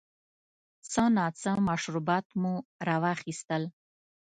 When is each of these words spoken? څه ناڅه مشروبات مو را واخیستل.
څه 0.91 1.03
ناڅه 1.17 1.51
مشروبات 1.67 2.25
مو 2.41 2.53
را 2.87 2.95
واخیستل. 3.03 3.63